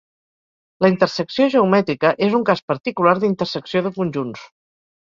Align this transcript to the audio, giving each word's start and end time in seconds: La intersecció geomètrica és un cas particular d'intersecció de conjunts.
La 0.85 0.89
intersecció 0.93 1.47
geomètrica 1.57 2.15
és 2.29 2.35
un 2.41 2.49
cas 2.49 2.65
particular 2.73 3.17
d'intersecció 3.23 3.89
de 3.91 3.95
conjunts. 4.01 4.53